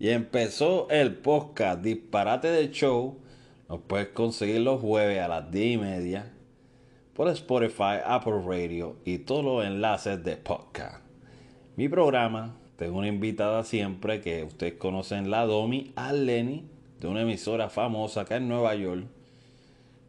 Y 0.00 0.10
empezó 0.10 0.88
el 0.90 1.16
podcast 1.16 1.82
Disparate 1.82 2.48
de 2.48 2.70
Show. 2.70 3.16
Nos 3.68 3.80
puedes 3.80 4.08
conseguir 4.08 4.60
los 4.60 4.80
jueves 4.80 5.20
a 5.20 5.26
las 5.26 5.50
10 5.50 5.74
y 5.74 5.76
media 5.76 6.32
por 7.14 7.28
Spotify, 7.30 7.98
Apple 8.04 8.42
Radio 8.46 8.94
y 9.04 9.18
todos 9.18 9.44
los 9.44 9.66
enlaces 9.66 10.22
de 10.22 10.36
podcast. 10.36 11.02
Mi 11.74 11.88
programa, 11.88 12.54
tengo 12.76 12.98
una 12.98 13.08
invitada 13.08 13.64
siempre 13.64 14.20
que 14.20 14.44
ustedes 14.44 14.74
conocen, 14.74 15.32
la 15.32 15.44
Domi 15.46 15.92
Aleni, 15.96 16.64
de 17.00 17.08
una 17.08 17.22
emisora 17.22 17.68
famosa 17.68 18.20
acá 18.20 18.36
en 18.36 18.46
Nueva 18.46 18.76
York. 18.76 19.04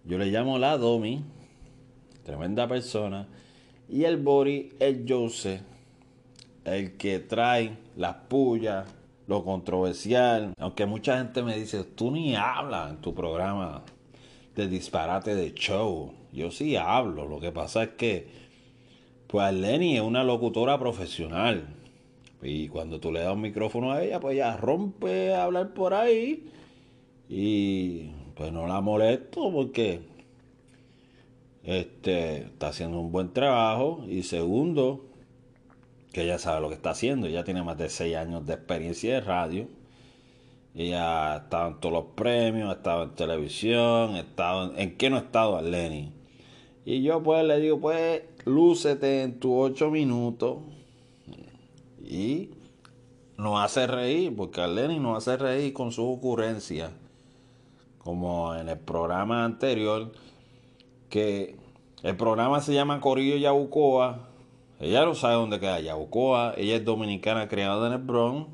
Yo 0.05 0.19
le 0.19 0.27
llamo 0.27 0.59
la 0.59 0.77
Domi, 0.77 1.23
tremenda 2.23 2.67
persona. 2.67 3.27
Y 3.87 4.03
el 4.03 4.17
Bori, 4.17 4.69
el 4.79 5.03
Jose, 5.09 5.61
el 6.63 6.95
que 6.95 7.17
trae 7.17 7.75
las 7.95 8.13
pullas, 8.27 8.85
lo 9.29 9.43
controversial. 9.43 10.53
Aunque 10.57 10.87
mucha 10.87 11.19
gente 11.19 11.43
me 11.43 11.55
dice, 11.55 11.83
tú 11.83 12.09
ni 12.09 12.35
hablas 12.35 12.89
en 12.89 12.97
tu 12.97 13.13
programa 13.13 13.83
de 14.55 14.67
disparate 14.67 15.35
de 15.35 15.53
show. 15.53 16.11
Yo 16.33 16.49
sí 16.49 16.75
hablo. 16.75 17.27
Lo 17.27 17.39
que 17.39 17.51
pasa 17.51 17.83
es 17.83 17.89
que, 17.89 18.27
pues 19.27 19.53
Lenny 19.53 19.97
es 19.97 20.01
una 20.01 20.23
locutora 20.23 20.79
profesional. 20.79 21.67
Y 22.41 22.69
cuando 22.69 22.99
tú 22.99 23.11
le 23.11 23.19
das 23.19 23.33
un 23.35 23.41
micrófono 23.41 23.91
a 23.91 24.03
ella, 24.03 24.19
pues 24.19 24.33
ella 24.33 24.57
rompe 24.57 25.35
a 25.35 25.43
hablar 25.43 25.75
por 25.75 25.93
ahí. 25.93 26.49
Y 27.29 28.09
pues 28.33 28.51
no 28.51 28.65
la 28.65 28.81
molesto 28.81 29.51
porque 29.51 29.99
este, 31.63 32.37
está 32.45 32.69
haciendo 32.69 32.99
un 32.99 33.11
buen 33.11 33.31
trabajo. 33.31 34.03
Y 34.07 34.23
segundo, 34.23 35.05
que 36.11 36.23
ella 36.23 36.39
sabe 36.39 36.61
lo 36.61 36.69
que 36.69 36.75
está 36.75 36.91
haciendo. 36.91 37.27
Ella 37.27 37.43
tiene 37.43 37.63
más 37.63 37.77
de 37.77 37.89
6 37.89 38.15
años 38.15 38.45
de 38.45 38.53
experiencia 38.53 39.13
de 39.13 39.21
radio. 39.21 39.67
Ella 40.75 41.33
ha 41.33 41.37
estado 41.37 41.69
en 41.69 41.79
todos 41.79 41.93
los 41.93 42.05
premios, 42.15 42.69
ha 42.69 42.73
estado 42.73 43.03
en 43.03 43.15
televisión, 43.15 44.15
ha 44.15 44.19
estado 44.19 44.71
en... 44.71 44.79
¿En 44.79 44.97
qué 44.97 45.09
no 45.09 45.17
ha 45.17 45.19
estado 45.19 45.61
Lenny? 45.61 46.13
Y 46.85 47.03
yo 47.03 47.21
pues 47.21 47.43
le 47.43 47.59
digo, 47.59 47.79
pues, 47.79 48.23
lúcete 48.45 49.23
en 49.23 49.39
tus 49.39 49.51
8 49.55 49.91
minutos. 49.91 50.57
Y 52.03 52.51
nos 53.37 53.63
hace 53.63 53.87
reír, 53.87 54.35
porque 54.35 54.65
Lenny 54.67 54.99
nos 54.99 55.17
hace 55.17 55.37
reír 55.37 55.73
con 55.73 55.91
su 55.91 56.07
ocurrencia. 56.07 56.91
Como 57.99 58.55
en 58.55 58.69
el 58.69 58.79
programa 58.79 59.45
anterior, 59.45 60.11
que 61.09 61.57
el 62.01 62.15
programa 62.15 62.61
se 62.61 62.73
llama 62.73 63.01
Corillo 63.01 63.37
Yabucoa. 63.37 64.28
Ella 64.79 65.05
no 65.05 65.13
sabe 65.13 65.35
dónde 65.35 65.59
queda 65.59 65.81
Yabucoa. 65.81 66.53
Ella 66.57 66.77
es 66.77 66.85
dominicana, 66.85 67.47
criada 67.47 67.87
en 67.87 67.93
el 67.93 67.99
Bronx. 67.99 68.49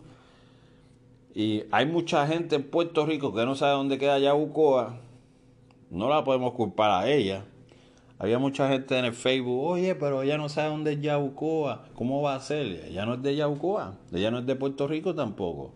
Y 1.35 1.63
hay 1.71 1.85
mucha 1.85 2.25
gente 2.27 2.55
en 2.55 2.63
Puerto 2.63 3.05
Rico 3.05 3.33
que 3.33 3.45
no 3.45 3.55
sabe 3.55 3.73
dónde 3.73 3.99
queda 3.99 4.17
Yabucoa. 4.17 4.97
No 5.91 6.09
la 6.09 6.23
podemos 6.23 6.53
culpar 6.53 6.91
a 6.91 7.09
ella. 7.09 7.45
Había 8.17 8.39
mucha 8.39 8.69
gente 8.69 8.97
en 8.97 9.05
el 9.05 9.13
Facebook, 9.13 9.61
oye, 9.61 9.93
pero 9.93 10.23
ella 10.23 10.37
no 10.37 10.47
sabe 10.47 10.69
dónde 10.69 10.93
es 10.93 11.01
Yabucoa. 11.01 11.85
¿Cómo 11.93 12.21
va 12.21 12.35
a 12.35 12.39
ser? 12.39 12.85
Ella 12.87 13.05
no 13.05 13.15
es 13.15 13.21
de 13.21 13.35
Yabucoa. 13.35 13.95
Ella 14.13 14.31
no 14.31 14.39
es 14.39 14.45
de 14.45 14.55
Puerto 14.55 14.87
Rico 14.87 15.13
tampoco. 15.13 15.73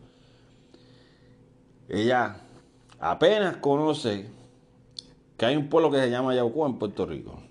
Ella 1.89 2.37
apenas 2.99 3.57
conoce 3.57 4.29
que 5.37 5.45
hay 5.45 5.57
un 5.57 5.67
pueblo 5.67 5.91
que 5.91 5.97
se 5.97 6.09
llama 6.09 6.33
Yabucoa 6.33 6.69
en 6.69 6.79
Puerto 6.79 7.05
Rico. 7.05 7.48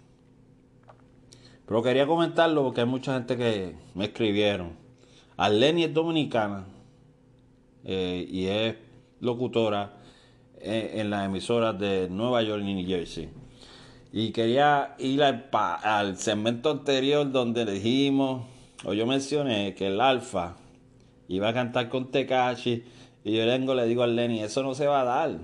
Pero 1.69 1.83
quería 1.83 2.07
comentarlo 2.07 2.65
porque 2.65 2.81
hay 2.81 2.87
mucha 2.87 3.13
gente 3.13 3.37
que 3.37 3.75
me 3.95 4.07
escribieron. 4.07 4.73
Arleni 5.37 5.85
es 5.85 5.93
dominicana 5.93 6.65
eh, 7.85 8.27
y 8.27 8.47
es 8.47 8.75
locutora 9.21 9.93
en, 10.63 11.01
en 11.01 11.11
las 11.11 11.27
emisoras 11.27 11.79
de 11.79 12.09
Nueva 12.09 12.43
York 12.43 12.63
y 12.65 12.73
New 12.73 12.87
Jersey. 12.87 13.29
Y 14.15 14.31
quería 14.33 14.95
ir 14.99 15.23
al, 15.23 15.51
al 15.53 16.17
segmento 16.17 16.71
anterior 16.71 17.31
donde 17.31 17.67
dijimos, 17.67 18.47
o 18.87 18.95
yo 18.95 19.07
mencioné 19.07 19.75
que 19.75 19.89
el 19.89 20.01
Alfa 20.01 20.57
iba 21.29 21.51
a 21.51 21.53
cantar 21.53 21.91
con 21.91 22.11
Tekashi. 22.11 22.83
Y 23.25 23.37
yo 23.37 23.45
le 23.45 23.87
digo 23.87 24.03
a 24.03 24.07
Lenny, 24.07 24.41
eso 24.41 24.63
no 24.63 24.75
se 24.75 24.87
va 24.87 25.03
a 25.03 25.05
dar. 25.05 25.39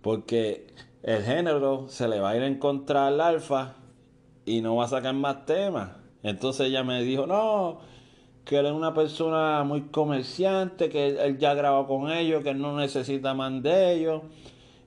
Porque 0.00 0.66
el 1.02 1.22
género 1.22 1.88
se 1.90 2.08
le 2.08 2.20
va 2.20 2.30
a 2.30 2.36
ir 2.38 2.42
en 2.42 2.58
contra 2.58 3.06
al 3.06 3.20
Alfa 3.20 3.76
y 4.46 4.60
no 4.60 4.76
va 4.76 4.84
a 4.84 4.88
sacar 4.88 5.14
más 5.14 5.46
temas. 5.46 5.90
Entonces 6.22 6.68
ella 6.68 6.82
me 6.84 7.02
dijo, 7.02 7.26
no, 7.26 7.80
que 8.44 8.58
él 8.58 8.66
es 8.66 8.72
una 8.72 8.92
persona 8.94 9.64
muy 9.64 9.82
comerciante, 9.82 10.88
que 10.88 11.08
él 11.08 11.38
ya 11.38 11.54
grabó 11.54 11.86
con 11.86 12.10
ellos, 12.10 12.42
que 12.42 12.50
él 12.50 12.60
no 12.60 12.76
necesita 12.76 13.34
más 13.34 13.62
de 13.62 13.94
ellos. 13.94 14.22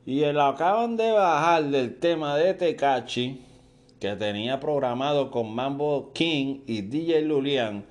Y 0.05 0.23
él 0.23 0.39
acaban 0.39 0.95
de 0.95 1.11
bajar 1.11 1.65
del 1.65 1.99
tema 1.99 2.37
de 2.37 2.53
Tecachi, 2.53 3.41
que 3.99 4.15
tenía 4.15 4.59
programado 4.59 5.31
con 5.31 5.53
Mambo 5.53 6.11
King 6.13 6.61
y 6.67 6.81
DJ 6.81 7.23
Lulian. 7.23 7.85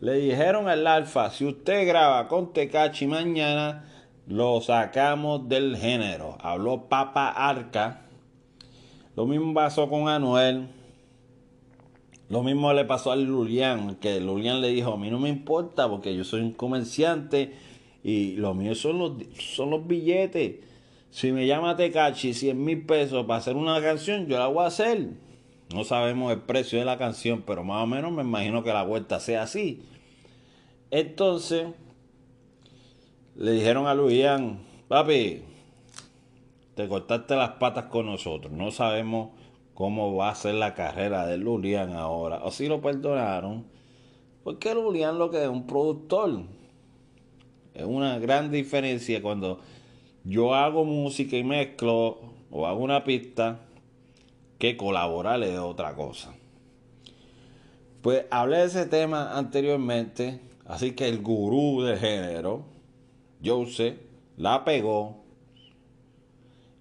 Le 0.00 0.14
dijeron 0.14 0.68
al 0.68 0.86
Alfa, 0.86 1.30
si 1.30 1.46
usted 1.46 1.88
graba 1.88 2.28
con 2.28 2.52
Tecachi 2.52 3.06
mañana, 3.06 3.84
lo 4.26 4.60
sacamos 4.60 5.48
del 5.48 5.76
género. 5.76 6.36
Habló 6.40 6.88
Papa 6.88 7.28
Arca. 7.28 8.02
Lo 9.16 9.24
mismo 9.24 9.54
pasó 9.54 9.88
con 9.88 10.08
Anuel. 10.08 10.68
Lo 12.28 12.42
mismo 12.42 12.72
le 12.72 12.84
pasó 12.84 13.12
a 13.12 13.16
Lulian, 13.16 13.96
que 13.96 14.20
Lulian 14.20 14.60
le 14.60 14.68
dijo, 14.68 14.92
a 14.92 14.96
mí 14.96 15.10
no 15.10 15.20
me 15.20 15.28
importa 15.28 15.88
porque 15.88 16.16
yo 16.16 16.24
soy 16.24 16.40
un 16.40 16.52
comerciante 16.52 17.52
y 18.02 18.32
lo 18.32 18.52
mío 18.54 18.74
son 18.74 18.98
los, 18.98 19.12
son 19.38 19.70
los 19.70 19.86
billetes. 19.86 20.56
Si 21.10 21.30
me 21.30 21.46
llama 21.46 21.76
Tecachi 21.76 22.34
100 22.34 22.64
mil 22.64 22.84
pesos 22.84 23.26
para 23.26 23.38
hacer 23.38 23.56
una 23.56 23.80
canción, 23.80 24.26
yo 24.26 24.38
la 24.38 24.48
voy 24.48 24.64
a 24.64 24.66
hacer. 24.66 25.10
No 25.72 25.84
sabemos 25.84 26.32
el 26.32 26.40
precio 26.40 26.78
de 26.78 26.84
la 26.84 26.98
canción, 26.98 27.42
pero 27.46 27.64
más 27.64 27.82
o 27.82 27.86
menos 27.86 28.12
me 28.12 28.22
imagino 28.22 28.62
que 28.62 28.72
la 28.72 28.82
vuelta 28.82 29.20
sea 29.20 29.42
así. 29.42 29.82
Entonces, 30.90 31.68
le 33.36 33.52
dijeron 33.52 33.86
a 33.86 33.94
Lulian, 33.94 34.60
papi, 34.88 35.42
te 36.74 36.88
cortaste 36.88 37.36
las 37.36 37.50
patas 37.52 37.86
con 37.86 38.06
nosotros. 38.06 38.52
No 38.52 38.70
sabemos 38.70 39.30
cómo 39.76 40.16
va 40.16 40.30
a 40.30 40.34
ser 40.34 40.54
la 40.54 40.72
carrera 40.72 41.26
de 41.26 41.36
Lulian 41.36 41.92
ahora. 41.92 42.40
O 42.42 42.50
si 42.50 42.66
lo 42.66 42.80
perdonaron. 42.80 43.66
Porque 44.42 44.74
Lulian 44.74 45.18
lo 45.18 45.30
que 45.30 45.42
es 45.42 45.48
un 45.48 45.66
productor. 45.66 46.44
Es 47.74 47.84
una 47.84 48.18
gran 48.18 48.50
diferencia 48.50 49.20
cuando 49.20 49.60
yo 50.24 50.54
hago 50.54 50.86
música 50.86 51.36
y 51.36 51.44
mezclo 51.44 52.18
o 52.50 52.66
hago 52.66 52.82
una 52.82 53.04
pista 53.04 53.60
que 54.58 54.78
colaborar 54.78 55.42
es 55.42 55.58
otra 55.58 55.94
cosa. 55.94 56.34
Pues 58.00 58.24
hablé 58.30 58.58
de 58.58 58.64
ese 58.64 58.86
tema 58.86 59.36
anteriormente, 59.36 60.40
así 60.64 60.92
que 60.92 61.06
el 61.06 61.20
gurú 61.20 61.82
de 61.82 61.98
género, 61.98 62.64
Jose, 63.44 63.98
la 64.38 64.64
pegó. 64.64 65.25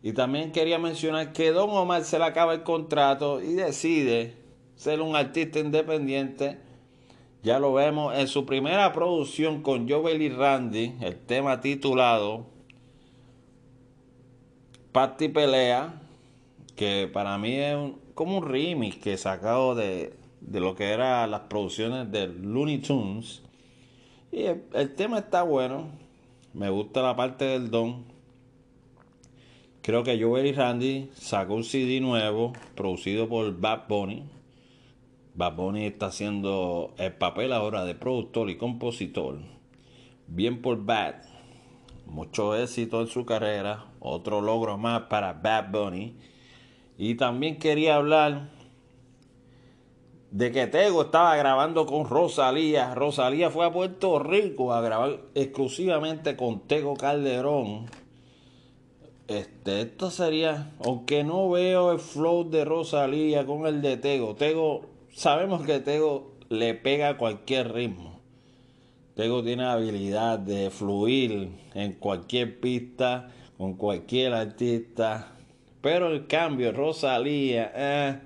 Y 0.06 0.14
también 0.14 0.52
quería 0.52 0.78
mencionar 0.78 1.34
que 1.34 1.50
Don 1.50 1.72
Omar 1.72 2.04
se 2.04 2.20
le 2.20 2.26
acaba 2.26 2.54
el 2.54 2.62
contrato 2.62 3.42
y 3.42 3.54
decide 3.54 4.36
ser 4.76 5.02
un 5.02 5.16
artista 5.16 5.58
independiente. 5.58 6.60
Ya 7.42 7.58
lo 7.58 7.74
vemos 7.74 8.16
en 8.16 8.28
su 8.28 8.46
primera 8.46 8.94
producción 8.94 9.64
con 9.64 9.90
Joel 9.90 10.22
y 10.22 10.30
Randy, 10.30 10.94
el 11.02 11.18
tema 11.18 11.60
titulado 11.60 12.46
Party 14.92 15.30
Pelea, 15.30 16.04
que 16.76 17.10
para 17.12 17.40
mí 17.40 17.56
es 17.56 17.76
como 18.14 18.38
un 18.38 18.48
remix 18.48 18.98
que 18.98 19.14
he 19.14 19.18
sacado 19.18 19.74
de, 19.74 20.14
de 20.40 20.60
lo 20.60 20.76
que 20.76 20.92
eran 20.92 21.32
las 21.32 21.42
producciones 21.50 22.12
de 22.12 22.28
Looney 22.28 22.78
Tunes. 22.78 23.42
Y 24.32 24.44
el, 24.44 24.94
tema 24.96 25.18
está 25.18 25.42
bueno. 25.42 25.88
Me 26.54 26.70
gusta 26.70 27.02
la 27.02 27.16
parte 27.16 27.46
del 27.46 27.72
don. 27.72 28.15
Creo 29.86 30.04
que 30.04 30.20
Joel 30.20 30.48
y 30.48 30.52
Randy 30.52 31.12
sacó 31.14 31.54
un 31.54 31.64
CD 31.64 32.00
nuevo 32.02 32.54
producido 32.74 33.30
por 33.30 33.56
Bad 33.56 33.82
Bunny. 33.88 34.24
Bad 35.36 35.56
Bunny 35.56 35.86
está 35.86 36.08
haciendo 36.08 36.96
el 36.98 37.14
papel 37.14 37.54
ahora 37.54 37.86
de 37.86 37.94
productor 37.94 38.50
y 38.50 38.58
compositor. 38.58 39.38
Bien 40.26 40.64
por 40.64 40.84
Bad. 40.84 41.18
Mucho 42.08 42.56
éxito 42.56 43.00
en 43.00 43.06
su 43.06 43.28
carrera. 43.28 43.86
Otro 44.00 44.42
logro 44.42 44.76
más 44.80 45.04
para 45.04 45.34
Bad 45.34 45.70
Bunny. 45.70 46.16
Y 46.98 47.14
también 47.14 47.60
quería 47.60 47.98
hablar 47.98 48.50
de 50.32 50.52
que 50.52 50.66
Tego 50.66 51.04
estaba 51.04 51.36
grabando 51.36 51.86
con 51.86 52.10
Rosalía. 52.10 52.96
Rosalía 52.96 53.52
fue 53.52 53.68
a 53.68 53.72
Puerto 53.72 54.18
Rico 54.18 54.74
a 54.74 54.82
grabar 54.82 55.20
exclusivamente 55.36 56.36
con 56.36 56.62
Tego 56.62 56.96
Calderón. 56.96 57.86
Este, 59.28 59.82
esto 59.82 60.12
sería, 60.12 60.72
aunque 60.86 61.24
no 61.24 61.50
veo 61.50 61.92
el 61.92 62.00
flow 62.00 62.48
de 62.48 62.64
Rosalía 62.64 63.44
con 63.46 63.66
el 63.66 63.82
de 63.82 63.98
Tego. 63.98 64.36
Tego, 64.36 64.82
sabemos 65.12 65.66
que 65.66 65.80
Tego 65.80 66.34
le 66.50 66.76
pega 66.76 67.10
a 67.10 67.18
cualquier 67.18 67.74
ritmo. 67.74 68.20
Tego 69.16 69.44
tiene 69.44 69.64
la 69.64 69.74
habilidad 69.74 70.38
de 70.38 70.70
fluir 70.70 71.50
en 71.74 71.94
cualquier 71.94 72.60
pista, 72.60 73.32
con 73.58 73.74
cualquier 73.74 74.34
artista. 74.34 75.32
Pero 75.82 76.12
el 76.12 76.28
cambio, 76.28 76.72
Rosalía, 76.72 77.72
eh, 77.74 78.20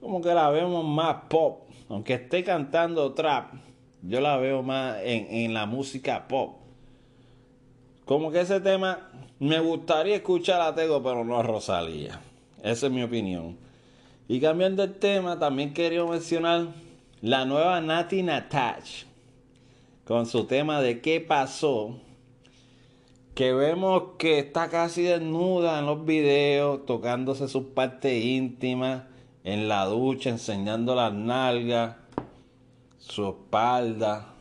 como 0.00 0.22
que 0.22 0.32
la 0.32 0.48
vemos 0.48 0.82
más 0.84 1.24
pop. 1.28 1.68
Aunque 1.90 2.14
esté 2.14 2.42
cantando 2.42 3.12
trap, 3.12 3.52
yo 4.00 4.20
la 4.20 4.38
veo 4.38 4.62
más 4.62 4.96
en, 5.02 5.26
en 5.28 5.52
la 5.52 5.66
música 5.66 6.26
pop. 6.26 6.65
Como 8.06 8.30
que 8.30 8.40
ese 8.40 8.60
tema 8.60 9.10
me 9.40 9.58
gustaría 9.58 10.14
escuchar 10.14 10.60
a 10.60 10.74
Tego, 10.74 11.02
pero 11.02 11.24
no 11.24 11.38
a 11.38 11.42
Rosalía. 11.42 12.20
Esa 12.62 12.86
es 12.86 12.92
mi 12.92 13.02
opinión. 13.02 13.58
Y 14.28 14.40
cambiando 14.40 14.84
el 14.84 14.94
tema, 14.94 15.40
también 15.40 15.74
quería 15.74 16.04
mencionar 16.04 16.68
la 17.20 17.44
nueva 17.44 17.80
Nati 17.80 18.22
Natach 18.22 19.04
con 20.04 20.26
su 20.26 20.44
tema 20.44 20.80
de 20.80 21.00
qué 21.00 21.20
pasó. 21.20 21.98
Que 23.34 23.52
vemos 23.52 24.04
que 24.18 24.38
está 24.38 24.70
casi 24.70 25.02
desnuda 25.02 25.80
en 25.80 25.86
los 25.86 26.06
videos, 26.06 26.86
tocándose 26.86 27.48
sus 27.48 27.64
partes 27.64 28.24
íntimas, 28.24 29.02
en 29.42 29.68
la 29.68 29.84
ducha, 29.84 30.30
enseñando 30.30 30.94
las 30.94 31.12
nalgas, 31.12 31.96
su 32.98 33.30
espalda. 33.30 34.35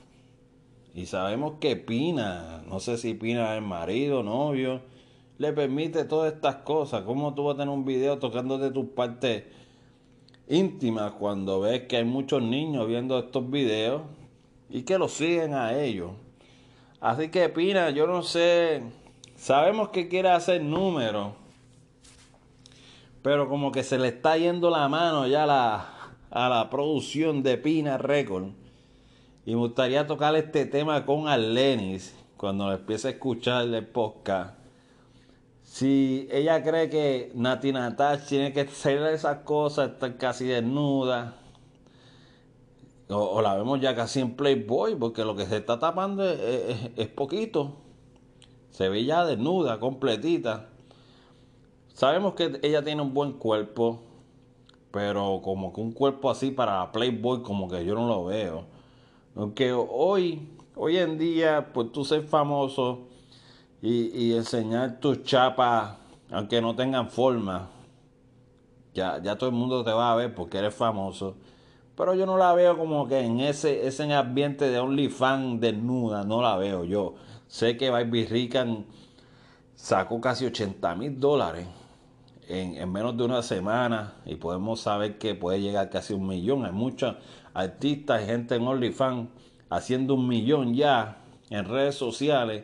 Y 0.96 1.08
sabemos 1.08 1.56
que 1.60 1.76
Pina, 1.76 2.64
no 2.70 2.80
sé 2.80 2.98
si 2.98 3.14
Pina 3.16 3.58
es 3.58 3.62
marido, 3.62 4.24
novio, 4.24 4.80
le 5.38 5.52
permite 5.52 6.06
todas 6.06 6.32
estas 6.32 6.56
cosas. 6.58 7.02
¿Cómo 7.02 7.34
tú 7.34 7.44
vas 7.44 7.56
a 7.56 7.58
tener 7.58 7.74
un 7.74 7.84
video 7.84 8.18
tocándote 8.18 8.72
tus 8.72 8.86
partes 8.86 9.44
íntimas 10.48 11.12
cuando 11.12 11.60
ves 11.60 11.82
que 11.82 11.98
hay 11.98 12.06
muchos 12.06 12.42
niños 12.42 12.88
viendo 12.88 13.20
estos 13.20 13.52
videos 13.52 14.04
y 14.70 14.84
que 14.84 14.98
lo 14.98 15.10
siguen 15.10 15.54
a 15.54 15.78
ellos? 15.78 16.12
Así 17.02 17.28
que 17.28 17.50
Pina, 17.50 17.90
yo 17.90 18.08
no 18.08 18.24
sé, 18.24 18.82
sabemos 19.36 19.90
que 19.90 20.08
quiere 20.08 20.30
hacer 20.30 20.64
números, 20.64 21.34
pero 23.22 23.50
como 23.50 23.74
que 23.74 23.84
se 23.84 24.00
le 24.00 24.08
está 24.08 24.38
yendo 24.38 24.70
la 24.70 24.88
mano 24.88 25.28
ya 25.28 25.44
a 25.44 25.46
la, 25.46 25.90
a 26.32 26.48
la 26.48 26.70
producción 26.70 27.44
de 27.44 27.58
Pina 27.58 27.98
Record 27.98 28.52
y 29.46 29.52
me 29.52 29.58
gustaría 29.58 30.08
tocar 30.08 30.36
este 30.36 30.66
tema 30.66 31.06
con 31.06 31.28
Arlenis 31.28 32.16
cuando 32.36 32.72
empiece 32.72 33.08
a 33.08 33.12
escuchar 33.12 33.68
el 33.68 33.86
podcast. 33.86 34.58
Si 35.62 36.28
ella 36.32 36.64
cree 36.64 36.90
que 36.90 37.32
Nati 37.36 37.72
Natasha 37.72 38.26
tiene 38.26 38.54
que 38.54 38.62
hacer 38.62 39.02
esas 39.04 39.40
cosas, 39.40 39.92
estar 39.92 40.18
casi 40.18 40.46
desnuda, 40.46 41.36
o, 43.08 43.40
la 43.42 43.56
vemos 43.56 43.80
ya 43.80 43.96
casi 43.96 44.20
en 44.20 44.36
Playboy, 44.36 44.96
porque 44.96 45.24
lo 45.24 45.36
que 45.36 45.46
se 45.46 45.58
está 45.58 45.78
tapando 45.78 46.28
es, 46.28 47.08
poquito. 47.10 47.74
Se 48.72 48.90
ve 48.90 49.06
ya 49.06 49.26
desnuda, 49.26 49.80
completita. 49.80 50.70
Sabemos 51.94 52.34
que 52.34 52.60
ella 52.64 52.84
tiene 52.84 53.04
un 53.04 53.14
buen 53.14 53.34
cuerpo, 53.34 54.02
pero 54.92 55.42
como 55.44 55.72
que 55.72 55.82
un 55.82 55.92
cuerpo 55.92 56.32
así 56.32 56.50
para 56.50 56.92
Playboy, 56.92 57.44
como 57.44 57.70
que 57.70 57.86
yo 57.86 57.94
no 57.94 58.08
lo 58.08 58.26
veo. 58.26 58.75
Aunque 59.36 59.74
hoy, 59.74 60.48
hoy 60.76 60.98
en 60.98 61.18
día, 61.18 61.72
pues 61.74 61.92
tú 61.92 62.06
ser 62.06 62.24
famoso 62.24 63.08
y, 63.82 64.34
enseñar 64.34 65.00
tus 65.00 65.24
chapas, 65.24 65.98
aunque 66.32 66.62
no 66.62 66.76
tengan 66.76 67.10
forma, 67.10 67.70
ya, 68.94 69.22
ya 69.22 69.38
todo 69.38 69.50
el 69.50 69.56
mundo 69.56 69.84
te 69.84 69.92
va 69.92 70.12
a 70.12 70.16
ver 70.16 70.34
porque 70.34 70.58
eres 70.58 70.74
famoso. 70.74 71.36
Pero 71.98 72.14
yo 72.14 72.26
no 72.26 72.38
la 72.38 72.54
veo 72.54 72.78
como 72.78 73.08
que 73.08 73.20
en 73.20 73.42
ese, 73.42 73.86
ese 73.86 74.12
ambiente 74.14 74.70
de 74.70 74.80
OnlyFans 74.80 75.60
desnuda, 75.62 76.24
no 76.24 76.42
la 76.42 76.58
veo 76.58 76.84
yo. 76.86 77.16
Sé 77.48 77.78
que 77.78 77.90
Baby 77.90 78.26
Rican 78.26 78.86
sacó 79.76 80.20
casi 80.22 80.46
80 80.46 80.96
mil 80.96 81.20
dólares 81.20 81.68
en, 82.48 82.76
en, 82.76 82.92
menos 82.92 83.18
de 83.18 83.24
una 83.24 83.42
semana 83.42 84.16
y 84.26 84.36
podemos 84.36 84.82
saber 84.82 85.18
que 85.18 85.36
puede 85.36 85.62
llegar 85.62 85.90
casi 85.90 86.14
un 86.14 86.28
millón. 86.28 86.66
Hay 86.66 86.72
muchos 86.72 87.16
artistas 87.54 88.24
y 88.24 88.26
gente 88.26 88.56
en 88.56 88.68
OnlyFans 88.68 89.30
haciendo 89.70 90.16
un 90.16 90.28
millón 90.28 90.74
ya 90.74 91.18
en 91.50 91.66
redes 91.66 91.96
sociales. 91.96 92.64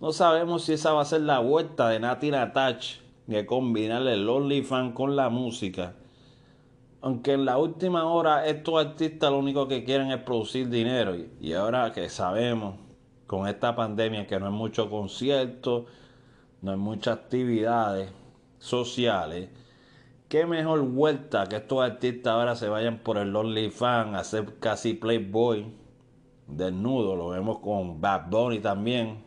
No 0.00 0.12
sabemos 0.12 0.64
si 0.64 0.74
esa 0.74 0.92
va 0.92 1.02
a 1.02 1.06
ser 1.06 1.22
la 1.22 1.38
vuelta 1.38 1.88
de 1.88 2.00
Nati 2.00 2.30
Natach 2.30 2.84
de 3.26 3.46
combinar 3.46 4.06
el 4.06 4.28
OnlyFans 4.28 4.94
con 4.94 5.16
la 5.16 5.28
música. 5.28 5.94
Aunque 7.00 7.32
en 7.32 7.44
la 7.44 7.58
última 7.58 8.04
hora 8.04 8.46
estos 8.46 8.84
artistas 8.84 9.30
lo 9.30 9.38
único 9.38 9.68
que 9.68 9.84
quieren 9.84 10.10
es 10.10 10.22
producir 10.22 10.68
dinero. 10.68 11.14
Y 11.40 11.52
ahora 11.52 11.92
que 11.92 12.08
sabemos 12.08 12.76
con 13.26 13.46
esta 13.48 13.74
pandemia 13.74 14.26
que 14.26 14.38
no 14.38 14.46
hay 14.46 14.52
mucho 14.52 14.90
concierto, 14.90 15.86
no 16.62 16.72
hay 16.72 16.78
muchas 16.78 17.18
actividades 17.18 18.10
sociales 18.64 19.48
qué 20.34 20.46
mejor 20.46 20.80
vuelta 20.82 21.46
que 21.46 21.54
estos 21.54 21.80
artistas 21.80 22.32
ahora 22.32 22.56
se 22.56 22.68
vayan 22.68 22.98
por 22.98 23.18
el 23.18 23.36
OnlyFans 23.36 24.16
a 24.16 24.18
hacer 24.18 24.58
casi 24.58 24.94
Playboy 24.94 25.64
desnudo. 26.48 27.14
Lo 27.14 27.28
vemos 27.28 27.60
con 27.60 28.00
Bad 28.00 28.30
Bunny 28.30 28.58
también. 28.58 29.22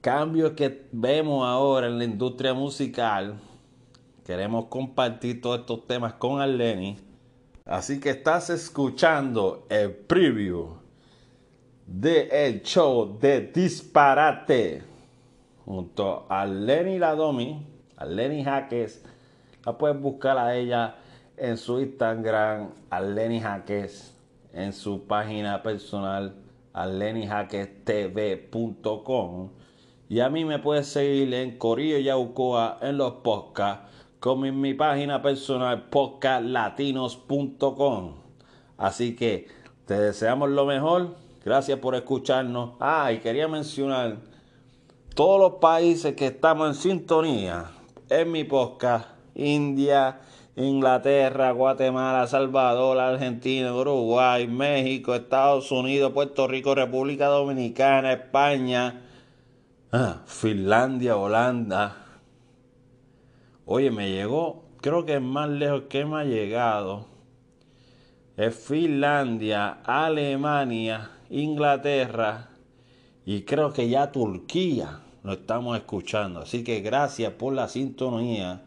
Cambios 0.00 0.52
que 0.52 0.86
vemos 0.92 1.44
ahora 1.44 1.88
en 1.88 1.98
la 1.98 2.04
industria 2.04 2.54
musical. 2.54 3.40
Queremos 4.24 4.66
compartir 4.66 5.40
todos 5.40 5.58
estos 5.58 5.84
temas 5.86 6.12
con 6.12 6.40
Arleni. 6.40 6.96
Así 7.64 7.98
que 7.98 8.10
estás 8.10 8.50
escuchando 8.50 9.66
el 9.68 9.90
preview 9.90 10.76
de 11.86 12.28
el 12.46 12.62
show 12.62 13.18
de 13.18 13.40
Disparate 13.40 14.93
junto 15.64 16.26
a 16.28 16.46
Lenny 16.46 16.98
Ladomi, 16.98 17.66
a 17.96 18.04
Lenny 18.04 18.44
Jaques 18.44 19.02
la 19.64 19.78
puedes 19.78 20.00
buscar 20.00 20.38
a 20.38 20.54
ella 20.54 20.96
en 21.36 21.56
su 21.56 21.80
Instagram, 21.80 22.68
Lenny 23.14 23.40
Jaques, 23.40 24.14
en 24.52 24.74
su 24.74 25.06
página 25.06 25.62
personal, 25.62 26.34
alenijaquestv.com. 26.74 29.50
Y 30.08 30.20
a 30.20 30.28
mí 30.28 30.44
me 30.44 30.58
puedes 30.58 30.86
seguir 30.86 31.32
en 31.32 31.56
Corillo 31.56 31.96
Yaucoa 31.98 32.76
en 32.82 32.98
los 32.98 33.14
podcasts, 33.14 33.90
como 34.20 34.44
en 34.46 34.60
mi 34.60 34.74
página 34.74 35.22
personal, 35.22 35.88
podcastlatinos.com. 35.88 38.12
Así 38.76 39.16
que 39.16 39.48
te 39.86 39.98
deseamos 39.98 40.50
lo 40.50 40.66
mejor. 40.66 41.16
Gracias 41.42 41.78
por 41.78 41.94
escucharnos. 41.94 42.72
Ah, 42.80 43.12
y 43.12 43.18
quería 43.18 43.48
mencionar 43.48 44.18
todos 45.14 45.38
los 45.38 45.60
países 45.60 46.16
que 46.16 46.26
estamos 46.26 46.68
en 46.68 46.74
sintonía 46.74 47.70
en 48.10 48.32
mi 48.32 48.42
podcast 48.42 49.06
India, 49.36 50.20
Inglaterra, 50.56 51.52
Guatemala, 51.52 52.26
Salvador, 52.26 52.98
Argentina, 52.98 53.72
Uruguay, 53.72 54.48
México, 54.48 55.14
Estados 55.14 55.70
Unidos, 55.70 56.12
Puerto 56.12 56.48
Rico, 56.48 56.74
República 56.74 57.26
Dominicana, 57.26 58.12
España, 58.12 59.02
ah, 59.92 60.22
Finlandia, 60.26 61.16
Holanda. 61.16 61.96
Oye, 63.66 63.92
me 63.92 64.10
llegó, 64.10 64.64
creo 64.80 65.04
que 65.04 65.14
es 65.14 65.22
más 65.22 65.48
lejos 65.48 65.84
que 65.88 66.04
me 66.04 66.20
ha 66.20 66.24
llegado. 66.24 67.06
Es 68.36 68.54
Finlandia, 68.56 69.78
Alemania, 69.84 71.10
Inglaterra 71.30 72.53
y 73.26 73.42
creo 73.42 73.72
que 73.72 73.88
ya 73.88 74.12
Turquía 74.12 75.00
lo 75.22 75.32
estamos 75.32 75.76
escuchando. 75.76 76.40
Así 76.40 76.62
que 76.62 76.80
gracias 76.80 77.32
por 77.32 77.54
la 77.54 77.68
sintonía. 77.68 78.62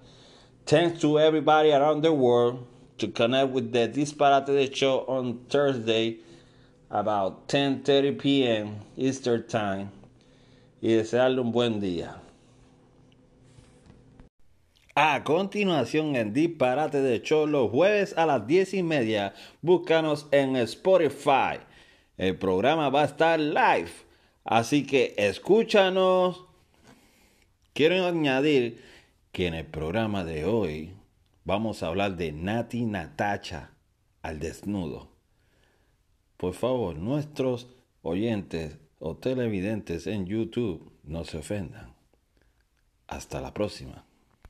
Thanks 0.65 0.99
to 0.99 1.19
everybody 1.19 1.71
around 1.71 2.01
the 2.01 2.11
world 2.11 2.65
to 2.97 3.11
connect 3.11 3.53
with 3.53 3.71
the 3.71 3.87
Disparate 3.87 4.73
Show 4.73 5.05
on 5.07 5.45
Thursday 5.47 6.19
about 6.89 7.47
10:30 7.47 8.17
p.m. 8.17 8.79
Eastern 8.97 9.45
Time 9.47 9.89
y 10.81 10.93
desearle 10.93 11.41
un 11.41 11.51
buen 11.51 11.79
día. 11.79 12.21
A 14.95 15.23
continuación 15.23 16.15
en 16.15 16.33
Disparate 16.33 17.01
de 17.01 17.21
Show 17.21 17.45
los 17.45 17.69
jueves 17.69 18.17
a 18.17 18.25
las 18.25 18.47
10 18.47 18.73
y 18.73 18.83
media, 18.83 19.35
búscanos 19.61 20.25
en 20.31 20.55
Spotify. 20.55 21.59
El 22.17 22.35
programa 22.37 22.89
va 22.89 23.03
a 23.03 23.05
estar 23.05 23.39
live, 23.39 23.91
así 24.47 24.85
que 24.85 25.13
escúchanos. 25.17 26.45
Quiero 27.73 28.07
añadir 28.07 28.83
que 29.31 29.45
en 29.45 29.53
el 29.53 29.67
programa 29.67 30.23
de 30.23 30.45
hoy 30.45 30.93
vamos 31.45 31.83
a 31.83 31.87
hablar 31.87 32.17
de 32.17 32.31
Nati 32.31 32.85
Natacha 32.85 33.69
al 34.23 34.39
desnudo. 34.39 35.09
Por 36.37 36.55
favor, 36.55 36.95
nuestros 36.95 37.67
oyentes 38.01 38.79
o 38.97 39.15
televidentes 39.15 40.07
en 40.07 40.25
YouTube 40.25 40.91
no 41.03 41.23
se 41.23 41.37
ofendan. 41.37 41.93
Hasta 43.07 43.41
la 43.41 43.53
próxima. 43.53 44.06